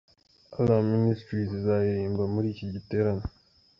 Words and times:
Alarm 0.57 0.87
Ministries 0.95 1.51
izaririmba 1.59 2.23
muri 2.33 2.47
iki 2.53 2.65
giterane. 2.73 3.23